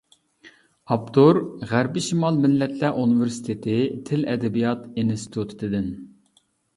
[0.93, 3.75] ئاپتور:غەربىي شىمال مىللەتلەر ئۇنىۋېرسىتېتى
[4.07, 5.87] تىل-ئەدەبىيات ئىنستىتۇتىدىن.